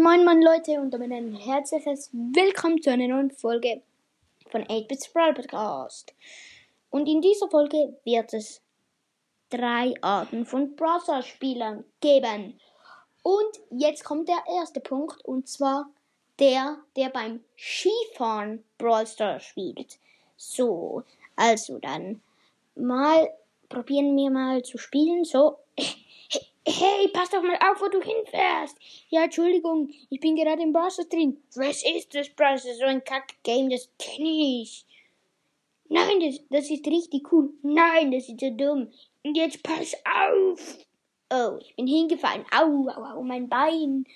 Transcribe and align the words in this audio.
Moin 0.00 0.24
Moin 0.24 0.40
Leute 0.40 0.80
und 0.80 0.90
damit 0.94 1.12
ein 1.12 1.34
herzliches 1.34 2.08
Willkommen 2.12 2.80
zu 2.80 2.90
einer 2.90 3.08
neuen 3.08 3.30
Folge 3.30 3.82
von 4.50 4.62
8-Bits 4.64 5.12
Brawl 5.12 5.34
Podcast. 5.34 6.14
Und 6.90 7.08
in 7.08 7.20
dieser 7.20 7.48
Folge 7.48 7.98
wird 8.04 8.32
es 8.32 8.62
drei 9.50 9.94
Arten 10.00 10.46
von 10.46 10.76
Browser 10.76 11.22
Spielern 11.22 11.84
geben. 12.00 12.58
Und 13.22 13.60
jetzt 13.70 14.04
kommt 14.04 14.28
der 14.28 14.42
erste 14.48 14.80
Punkt 14.80 15.24
und 15.24 15.48
zwar 15.48 15.90
der, 16.38 16.78
der 16.96 17.08
beim 17.08 17.42
Skifahren 17.56 18.64
Brawl 18.78 19.06
Stars 19.06 19.44
spielt. 19.44 19.98
So, 20.36 21.02
also 21.34 21.78
dann 21.78 22.22
mal 22.74 23.28
probieren 23.68 24.16
wir 24.16 24.30
mal 24.30 24.62
zu 24.62 24.78
spielen. 24.78 25.24
So, 25.24 25.58
Hey, 26.68 27.06
pass 27.12 27.30
doch 27.30 27.42
mal 27.42 27.56
auf, 27.70 27.80
wo 27.80 27.86
du 27.86 28.02
hinfährst. 28.02 28.76
Ja, 29.08 29.22
Entschuldigung, 29.22 29.88
ich 30.10 30.18
bin 30.18 30.34
gerade 30.34 30.64
im 30.64 30.72
Browser 30.72 31.04
drin. 31.04 31.40
Was 31.54 31.84
ist 31.84 32.12
das, 32.12 32.28
Browser? 32.30 32.74
So 32.74 32.86
ein 32.86 33.04
Kack-Game, 33.04 33.70
das 33.70 33.88
kenne 34.00 34.62
ich. 34.62 34.84
Nein, 35.88 36.20
das, 36.20 36.40
das 36.50 36.70
ist 36.70 36.86
richtig 36.86 37.32
cool. 37.32 37.52
Nein, 37.62 38.10
das 38.10 38.28
ist 38.28 38.40
so 38.40 38.50
dumm. 38.50 38.90
Und 39.22 39.36
jetzt 39.36 39.62
pass 39.62 39.94
auf. 40.04 40.78
Oh, 41.32 41.58
ich 41.60 41.74
bin 41.76 41.86
hingefallen. 41.86 42.44
Au, 42.52 42.88
au, 42.88 43.18
au, 43.18 43.22
mein 43.22 43.48
Bein. 43.48 44.06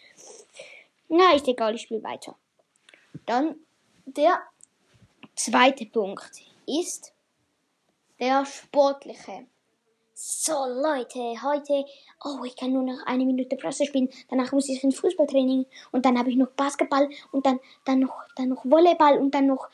Na, 1.09 1.35
ist 1.35 1.49
egal, 1.49 1.75
ich 1.75 1.83
spiele 1.83 2.03
weiter. 2.03 2.37
Dann 3.27 3.57
der 4.07 4.43
zweite 5.35 5.87
Punkt 5.87 6.31
ist 6.67 7.13
der 8.19 8.45
sportliche. 8.47 9.47
So, 10.23 10.53
Leute, 10.53 11.19
heute, 11.43 11.87
oh, 12.23 12.45
ich 12.45 12.55
kann 12.55 12.75
nur 12.75 12.83
noch 12.83 13.07
eine 13.07 13.25
Minute 13.25 13.57
Presse 13.57 13.87
spielen. 13.87 14.11
Danach 14.29 14.53
muss 14.53 14.69
ich 14.69 14.85
ins 14.85 15.01
Fußballtraining 15.01 15.65
und 15.93 16.05
dann 16.05 16.19
habe 16.19 16.29
ich 16.29 16.37
noch 16.37 16.51
Basketball 16.51 17.09
und 17.33 17.47
dann, 17.47 17.59
dann 17.87 18.01
noch, 18.01 18.13
dann 18.37 18.51
noch 18.51 18.63
Volleyball 18.67 19.17
und 19.17 19.35
dann 19.35 19.47
noch, 19.47 19.71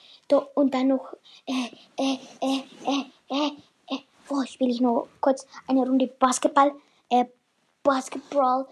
und 0.55 0.73
dann 0.73 0.87
noch, 0.87 1.15
äh, 1.49 1.67
äh, 1.99 2.19
äh, 2.41 2.63
äh, 2.85 3.05
äh, 3.29 3.51
äh, 3.89 3.99
oh, 4.29 4.45
spiele 4.45 4.71
ich 4.71 4.81
noch 4.81 5.09
kurz 5.21 5.49
eine 5.67 5.81
Runde 5.81 6.07
Basketball, 6.07 6.73
äh, 7.11 7.25
Basketball. 7.83 8.69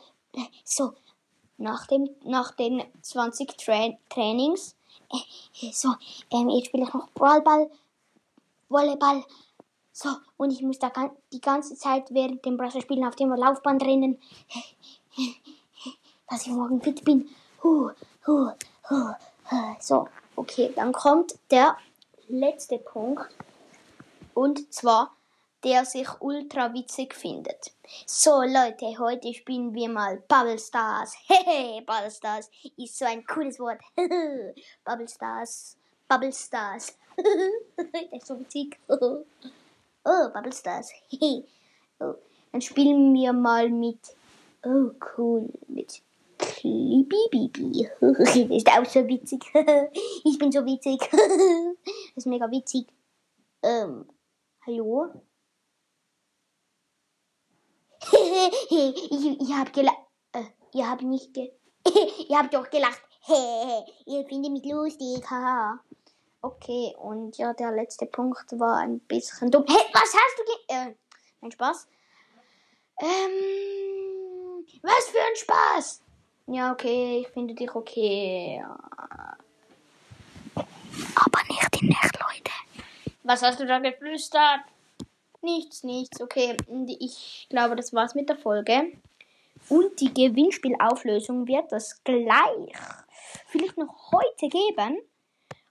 So, 0.63 0.93
nach 1.59 1.89
dem, 1.89 2.09
nach 2.23 2.53
den 2.53 2.85
20 3.03 3.57
Tra 3.57 3.99
Trainings, 4.11 4.77
äh, 5.13 5.73
so, 5.73 5.89
ähm, 6.31 6.51
jetzt 6.51 6.67
spiele 6.67 6.85
ich 6.85 6.95
noch 6.95 7.11
Brawlball, 7.15 7.69
Volleyball, 8.69 9.25
so, 9.97 10.09
und 10.37 10.51
ich 10.51 10.61
muss 10.61 10.81
da 10.81 10.91
die 11.33 11.41
ganze 11.41 11.77
Zeit 11.77 12.13
während 12.13 12.45
dem 12.45 12.57
Browser-Spielen 12.57 13.07
auf 13.07 13.15
dem 13.15 13.33
Laufband 13.33 13.81
rennen, 13.85 14.21
dass 16.29 16.45
ich 16.45 16.53
morgen 16.53 16.83
fit 16.83 17.05
bin. 17.05 17.31
So, 19.79 20.09
okay, 20.35 20.73
dann 20.75 20.93
kommt 20.93 21.39
der 21.53 21.77
letzte 22.27 22.79
Punkt. 22.79 23.23
Und 24.35 24.75
zwar, 24.75 25.15
der 25.63 25.85
sich 25.85 26.09
ultra 26.19 26.75
witzig 26.75 27.15
findet. 27.15 27.73
So, 28.05 28.43
Leute, 28.43 28.99
heute 28.99 29.33
spielen 29.33 29.73
wir 29.75 29.89
mal 29.89 30.17
Bubble 30.27 30.59
Stars. 30.59 31.15
Hehe, 31.29 31.83
Bubble 31.83 32.11
Stars 32.11 32.51
ist 32.77 32.99
so 32.99 33.05
ein 33.05 33.25
cooles 33.25 33.61
Wort. 33.61 33.81
Bubble 34.85 35.07
Stars, 35.07 35.77
Bubble 36.09 36.33
Stars. 36.33 36.99
das 37.77 37.87
ist 38.11 38.27
so 38.27 38.41
witzig. 38.41 38.77
Oh, 40.05 40.29
Bubble 40.33 40.53
Stars. 40.53 40.93
oh, 42.01 42.15
dann 42.53 42.61
spielen 42.61 43.15
wir 43.15 43.33
mal 43.33 43.71
mit. 43.71 43.99
Oh, 44.63 44.91
cool. 45.17 45.49
Mit 45.69 46.03
Bibi. 46.63 47.89
ist 48.57 48.69
auch 48.69 48.85
so 48.85 49.07
witzig. 49.07 49.43
ich 50.25 50.39
bin 50.39 50.53
so 50.53 50.65
witzig. 50.65 51.01
das 51.11 52.17
ist 52.17 52.27
mega 52.27 52.51
witzig. 52.51 52.87
Ähm, 53.63 54.07
hallo? 54.67 55.09
ich, 58.71 59.41
ich 59.41 59.53
hab 59.55 59.73
gelacht. 59.73 59.97
Äh, 60.33 60.45
ihr 60.75 60.91
habt 60.91 61.03
nicht 61.03 61.33
ge. 61.33 61.51
ihr 62.29 62.39
habt 62.39 62.53
doch 62.53 62.69
gelacht. 62.69 63.03
ihr 64.07 64.27
findet 64.27 64.53
mich 64.53 64.65
lustig. 64.67 65.25
Haha. 65.31 65.81
Okay, 66.45 66.95
und 66.99 67.39
ja, 67.39 67.55
der 67.55 67.71
letzte 67.71 68.05
Punkt 68.05 68.59
war 68.61 68.77
ein 68.77 68.99
bisschen 69.01 69.51
dumm. 69.51 69.65
Hey, 69.67 69.83
was 69.95 70.13
hast 70.13 70.39
du 70.39 70.45
ge... 70.45 70.55
Äh, 70.69 70.95
ein 71.41 71.51
Spaß. 71.51 71.89
Ähm, 73.01 74.67
was 74.83 75.09
für 75.09 75.23
ein 75.23 75.37
Spaß. 75.37 76.03
Ja, 76.49 76.73
okay, 76.73 77.21
ich 77.21 77.29
finde 77.29 77.55
dich 77.55 77.75
okay. 77.75 78.63
Aber 80.55 81.41
nicht 81.49 81.83
in 81.83 81.89
echt, 81.89 82.21
Leute. 82.21 82.53
Was 83.23 83.41
hast 83.41 83.61
du 83.61 83.67
da 83.67 83.79
geflüstert? 83.79 84.61
Nichts, 85.41 85.83
nichts. 85.83 86.21
Okay, 86.21 86.59
ich 87.01 87.47
glaube, 87.49 87.75
das 87.75 87.95
war's 87.95 88.15
mit 88.15 88.29
der 88.29 88.37
Folge. 88.37 88.93
Und 89.71 89.99
die 89.99 90.13
Gewinnspielauflösung 90.13 91.49
wird 91.49 91.73
es 91.73 92.05
gleich 92.05 92.75
vielleicht 93.47 93.79
noch 93.79 94.13
heute 94.13 94.51
geben. 94.51 95.01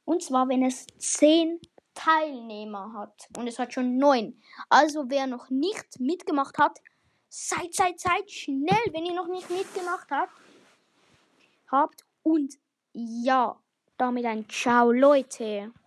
Und 0.06 0.24
zwar, 0.24 0.50
wenn 0.50 0.64
es 0.64 0.86
10 0.97 1.59
Teilnehmer 1.94 2.94
hat. 2.94 3.28
Und 3.38 3.47
es 3.47 3.59
hat 3.59 3.74
schon 3.74 3.97
9. 3.97 4.40
Also, 4.69 5.09
wer 5.09 5.28
noch 5.28 5.50
nicht 5.50 6.00
mitgemacht 6.00 6.58
hat, 6.58 6.80
seid, 7.30 7.74
seid, 7.74 8.00
seid 8.00 8.30
schnell, 8.30 8.86
wenn 8.92 9.06
ihr 9.06 9.13
noch 9.13 9.28
nicht 9.28 9.50
mitgemacht 9.50 10.09
habt. 10.12 10.34
Habt. 11.72 12.06
Und 12.24 12.56
ja, 12.94 13.59
damit 13.97 14.25
ein 14.25 14.47
Ciao, 14.50 14.92
Leute. 14.92 15.74